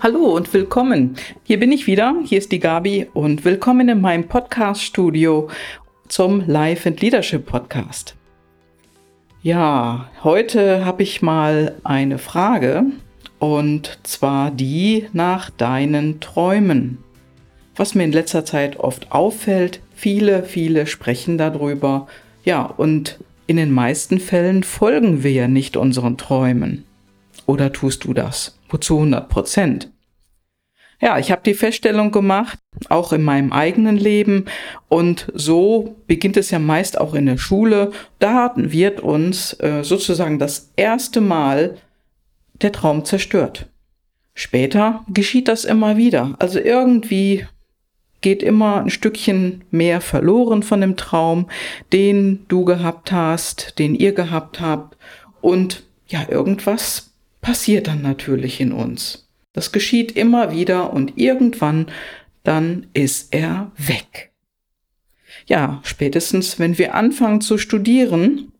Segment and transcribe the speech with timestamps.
[0.00, 1.16] Hallo und willkommen.
[1.42, 2.14] Hier bin ich wieder.
[2.24, 5.48] Hier ist die Gabi und willkommen in meinem Podcast-Studio
[6.06, 8.14] zum Life and Leadership Podcast.
[9.42, 12.84] Ja, heute habe ich mal eine Frage
[13.40, 16.98] und zwar die nach deinen Träumen.
[17.74, 22.06] Was mir in letzter Zeit oft auffällt, viele, viele sprechen darüber.
[22.44, 23.18] Ja, und
[23.48, 26.84] in den meisten Fällen folgen wir ja nicht unseren Träumen.
[27.46, 28.57] Oder tust du das?
[28.68, 29.90] Wozu 100 Prozent?
[31.00, 32.58] Ja, ich habe die Feststellung gemacht,
[32.88, 34.46] auch in meinem eigenen Leben.
[34.88, 37.92] Und so beginnt es ja meist auch in der Schule.
[38.18, 41.76] Da wird uns äh, sozusagen das erste Mal
[42.62, 43.68] der Traum zerstört.
[44.34, 46.34] Später geschieht das immer wieder.
[46.40, 47.46] Also irgendwie
[48.20, 51.48] geht immer ein Stückchen mehr verloren von dem Traum,
[51.92, 54.96] den du gehabt hast, den ihr gehabt habt.
[55.40, 57.07] Und ja, irgendwas
[57.40, 59.28] passiert dann natürlich in uns.
[59.52, 61.86] Das geschieht immer wieder und irgendwann
[62.44, 64.32] dann ist er weg.
[65.46, 68.52] Ja, spätestens wenn wir anfangen zu studieren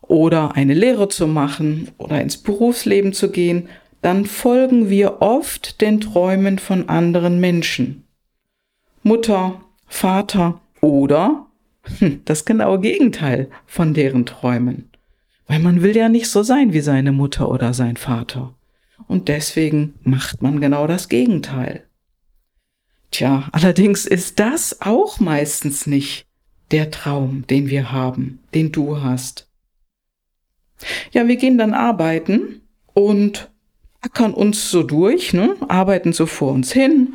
[0.00, 3.68] oder eine Lehre zu machen oder ins Berufsleben zu gehen,
[4.00, 8.04] dann folgen wir oft den Träumen von anderen Menschen.
[9.02, 11.46] Mutter, Vater oder
[11.98, 14.91] hm, das genaue Gegenteil von deren Träumen.
[15.46, 18.54] Weil man will ja nicht so sein wie seine Mutter oder sein Vater.
[19.08, 21.84] Und deswegen macht man genau das Gegenteil.
[23.10, 26.26] Tja, allerdings ist das auch meistens nicht
[26.70, 29.48] der Traum, den wir haben, den du hast.
[31.12, 32.62] Ja, wir gehen dann arbeiten
[32.94, 33.50] und
[34.00, 35.54] ackern uns so durch, ne?
[35.68, 37.14] arbeiten so vor uns hin,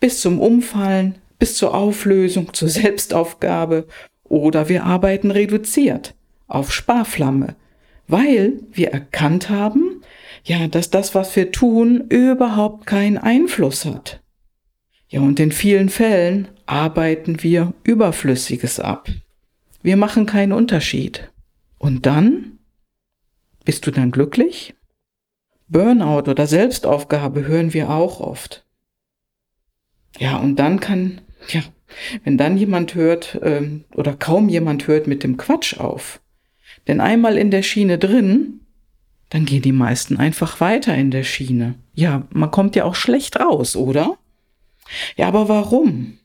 [0.00, 3.86] bis zum Umfallen, bis zur Auflösung, zur Selbstaufgabe
[4.22, 6.14] oder wir arbeiten reduziert
[6.46, 7.56] auf Sparflamme,
[8.08, 10.02] weil wir erkannt haben,
[10.44, 14.20] ja, dass das, was wir tun, überhaupt keinen Einfluss hat.
[15.08, 19.08] Ja, und in vielen Fällen arbeiten wir Überflüssiges ab.
[19.82, 21.30] Wir machen keinen Unterschied.
[21.78, 22.58] Und dann?
[23.64, 24.74] Bist du dann glücklich?
[25.68, 28.64] Burnout oder Selbstaufgabe hören wir auch oft.
[30.18, 31.62] Ja, und dann kann, ja,
[32.24, 36.20] wenn dann jemand hört ähm, oder kaum jemand hört mit dem Quatsch auf,
[36.88, 38.60] denn einmal in der Schiene drin,
[39.30, 41.76] dann gehen die meisten einfach weiter in der Schiene.
[41.94, 44.18] Ja, man kommt ja auch schlecht raus, oder?
[45.16, 46.18] Ja, aber warum?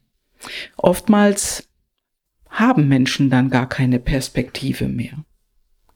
[0.76, 1.68] Oftmals
[2.50, 5.24] haben Menschen dann gar keine Perspektive mehr.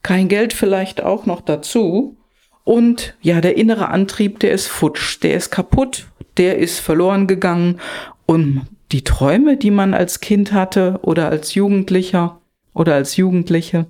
[0.03, 2.17] Kein Geld vielleicht auch noch dazu.
[2.63, 6.07] Und ja, der innere Antrieb, der ist futsch, der ist kaputt,
[6.37, 7.79] der ist verloren gegangen.
[8.25, 12.41] Und die Träume, die man als Kind hatte oder als Jugendlicher
[12.73, 13.87] oder als Jugendliche,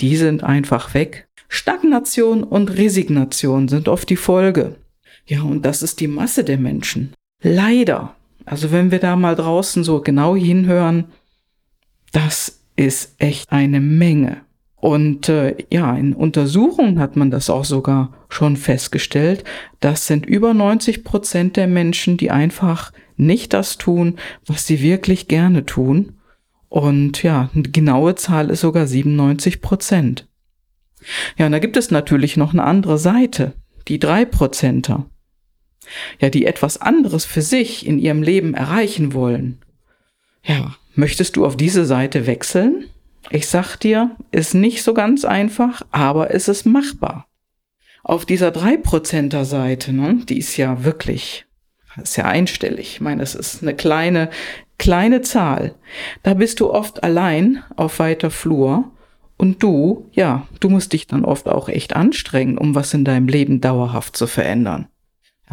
[0.00, 1.28] die sind einfach weg.
[1.48, 4.76] Stagnation und Resignation sind oft die Folge.
[5.26, 7.12] Ja, und das ist die Masse der Menschen.
[7.42, 8.14] Leider.
[8.44, 11.06] Also wenn wir da mal draußen so genau hinhören,
[12.12, 14.38] das ist echt eine Menge.
[14.76, 19.44] Und äh, ja, in Untersuchungen hat man das auch sogar schon festgestellt.
[19.80, 24.16] Das sind über 90 Prozent der Menschen, die einfach nicht das tun,
[24.46, 26.14] was sie wirklich gerne tun
[26.70, 30.28] und ja, eine genaue Zahl ist sogar 97 Prozent.
[31.36, 33.54] Ja, und da gibt es natürlich noch eine andere Seite,
[33.88, 35.06] die drei Prozenter.
[36.20, 39.58] Ja, die etwas anderes für sich in ihrem Leben erreichen wollen.
[40.44, 42.84] Ja, möchtest du auf diese Seite wechseln?
[43.30, 47.26] Ich sag dir, ist nicht so ganz einfach, aber es ist machbar.
[48.04, 51.46] Auf dieser drei Prozenter Seite, ne, die ist ja wirklich,
[52.00, 52.92] ist ja einstellig.
[52.92, 54.30] Ich meine, es ist eine kleine
[54.80, 55.74] kleine Zahl.
[56.22, 58.90] Da bist du oft allein auf weiter Flur
[59.36, 63.28] und du, ja, du musst dich dann oft auch echt anstrengen, um was in deinem
[63.28, 64.88] Leben dauerhaft zu verändern.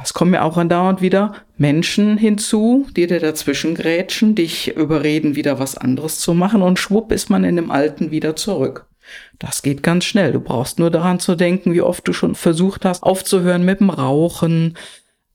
[0.01, 5.59] Es kommen ja auch andauernd wieder Menschen hinzu, die dir dazwischen grätschen, dich überreden, wieder
[5.59, 8.85] was anderes zu machen und schwupp ist man in dem Alten wieder zurück.
[9.39, 10.31] Das geht ganz schnell.
[10.31, 13.89] Du brauchst nur daran zu denken, wie oft du schon versucht hast, aufzuhören mit dem
[13.89, 14.77] Rauchen,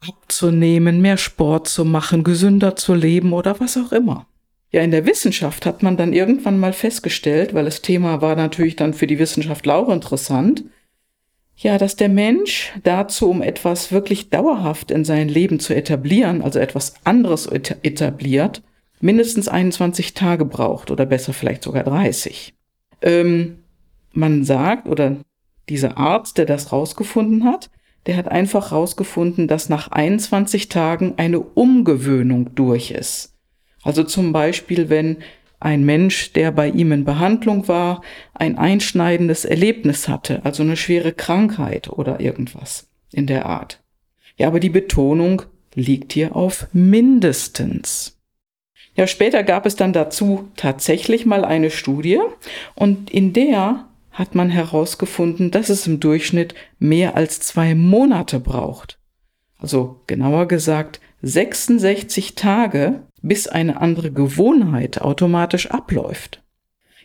[0.08, 4.26] abzunehmen, mehr Sport zu machen, gesünder zu leben oder was auch immer.
[4.70, 8.74] Ja, in der Wissenschaft hat man dann irgendwann mal festgestellt, weil das Thema war natürlich
[8.76, 10.64] dann für die Wissenschaft auch interessant,
[11.56, 16.58] ja, dass der Mensch dazu, um etwas wirklich dauerhaft in sein Leben zu etablieren, also
[16.58, 18.62] etwas anderes etabliert,
[19.00, 22.54] mindestens 21 Tage braucht oder besser vielleicht sogar 30.
[23.02, 23.58] Ähm,
[24.12, 25.16] man sagt, oder
[25.68, 27.70] dieser Arzt, der das rausgefunden hat,
[28.06, 33.34] der hat einfach rausgefunden, dass nach 21 Tagen eine Umgewöhnung durch ist.
[33.82, 35.18] Also zum Beispiel, wenn
[35.60, 38.02] ein Mensch, der bei ihm in Behandlung war,
[38.34, 43.80] ein einschneidendes Erlebnis hatte, also eine schwere Krankheit oder irgendwas in der Art.
[44.36, 45.42] Ja, aber die Betonung
[45.74, 48.18] liegt hier auf mindestens.
[48.94, 52.18] Ja, später gab es dann dazu tatsächlich mal eine Studie
[52.74, 58.98] und in der hat man herausgefunden, dass es im Durchschnitt mehr als zwei Monate braucht.
[59.58, 66.42] Also genauer gesagt 66 Tage, bis eine andere Gewohnheit automatisch abläuft.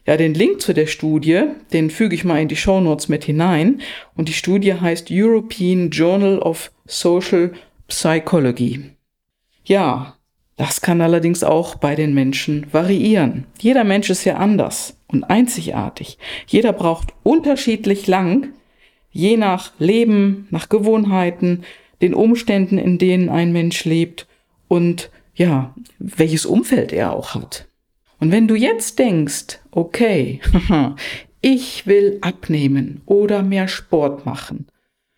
[0.06, 1.44] Ja, den Link zu der Studie,
[1.74, 3.82] den füge ich mal in die Show Notes mit hinein.
[4.16, 7.52] Und die Studie heißt European Journal of Social
[7.88, 8.92] Psychology.
[9.66, 10.17] Ja,
[10.58, 13.46] das kann allerdings auch bei den Menschen variieren.
[13.60, 16.18] Jeder Mensch ist ja anders und einzigartig.
[16.48, 18.54] Jeder braucht unterschiedlich lang,
[19.12, 21.64] je nach Leben, nach Gewohnheiten,
[22.02, 24.28] den Umständen, in denen ein Mensch lebt
[24.68, 27.68] und ja, welches Umfeld er auch hat.
[28.20, 30.42] Und wenn du jetzt denkst, okay,
[31.42, 34.68] ich will abnehmen oder mehr Sport machen,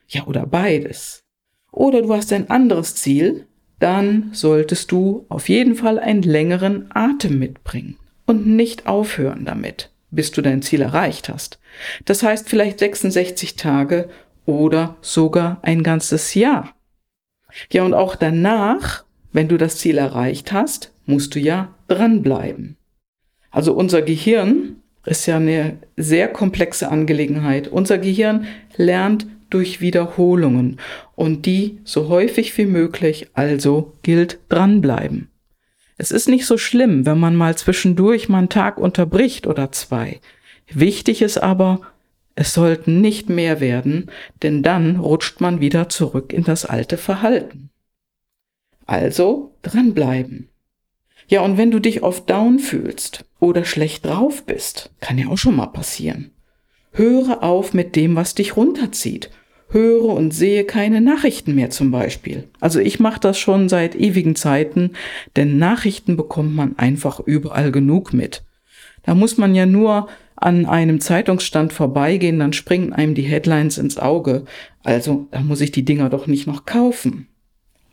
[0.09, 1.23] ja, oder beides,
[1.71, 3.47] oder du hast ein anderes Ziel,
[3.79, 10.31] dann solltest du auf jeden Fall einen längeren Atem mitbringen und nicht aufhören damit, bis
[10.31, 11.59] du dein Ziel erreicht hast.
[12.05, 14.09] Das heißt vielleicht 66 Tage
[14.45, 16.73] oder sogar ein ganzes Jahr.
[17.71, 22.77] Ja, und auch danach, wenn du das Ziel erreicht hast, musst du ja dranbleiben.
[23.51, 27.67] Also unser Gehirn ist ja eine sehr komplexe Angelegenheit.
[27.67, 28.45] Unser Gehirn
[28.75, 30.79] lernt durch Wiederholungen
[31.15, 35.29] und die so häufig wie möglich, also gilt dranbleiben.
[35.97, 40.21] Es ist nicht so schlimm, wenn man mal zwischendurch mal einen Tag unterbricht oder zwei.
[40.69, 41.81] Wichtig ist aber,
[42.35, 44.09] es sollten nicht mehr werden,
[44.43, 47.69] denn dann rutscht man wieder zurück in das alte Verhalten.
[48.85, 50.47] Also dranbleiben.
[51.27, 55.37] Ja, und wenn du dich oft down fühlst oder schlecht drauf bist, kann ja auch
[55.37, 56.31] schon mal passieren.
[56.91, 59.29] Höre auf mit dem, was dich runterzieht.
[59.71, 62.45] Höre und sehe keine Nachrichten mehr zum Beispiel.
[62.59, 64.91] Also ich mache das schon seit ewigen Zeiten,
[65.35, 68.43] denn Nachrichten bekommt man einfach überall genug mit.
[69.03, 73.97] Da muss man ja nur an einem Zeitungsstand vorbeigehen, dann springen einem die Headlines ins
[73.97, 74.45] Auge.
[74.83, 77.27] Also, da muss ich die Dinger doch nicht noch kaufen.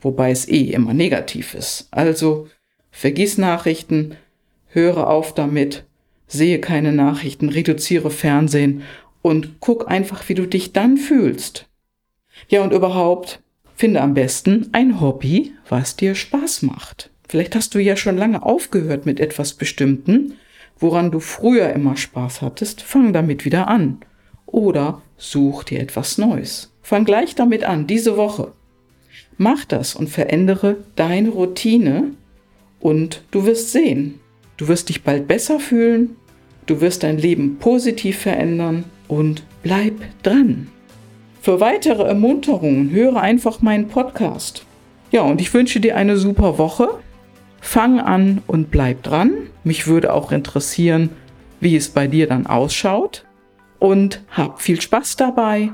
[0.00, 1.88] Wobei es eh immer negativ ist.
[1.90, 2.46] Also,
[2.90, 4.14] vergiss Nachrichten,
[4.69, 5.84] höre auf damit,
[6.28, 8.82] sehe keine Nachrichten, reduziere Fernsehen
[9.26, 11.67] und guck einfach, wie du dich dann fühlst.
[12.49, 13.40] Ja, und überhaupt,
[13.75, 17.11] finde am besten ein Hobby, was dir Spaß macht.
[17.28, 20.34] Vielleicht hast du ja schon lange aufgehört mit etwas Bestimmten
[20.78, 23.99] woran du früher immer Spaß hattest, fang damit wieder an.
[24.46, 26.73] Oder such dir etwas Neues.
[26.82, 28.52] Fang gleich damit an, diese Woche.
[29.38, 32.12] Mach das und verändere deine Routine
[32.81, 34.20] und du wirst sehen.
[34.56, 36.17] Du wirst dich bald besser fühlen,
[36.67, 40.69] du wirst dein Leben positiv verändern und bleib dran.
[41.41, 44.64] Für weitere Ermunterungen höre einfach meinen Podcast.
[45.12, 46.88] Ja, und ich wünsche dir eine super Woche.
[47.61, 49.32] Fang an und bleib dran.
[49.64, 51.11] Mich würde auch interessieren,
[51.61, 53.25] wie es bei dir dann ausschaut.
[53.79, 55.70] Und hab viel Spaß dabei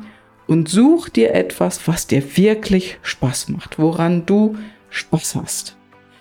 [0.47, 4.57] und such dir etwas, was dir wirklich Spaß macht, woran du
[4.91, 5.77] Spaß hast.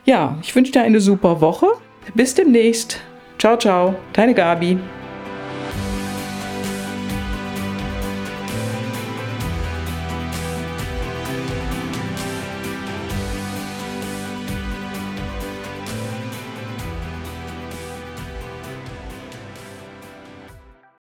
[0.05, 1.67] Ja, ich wünsche dir eine super Woche.
[2.15, 2.99] Bis demnächst.
[3.37, 4.77] Ciao, ciao, deine Gabi.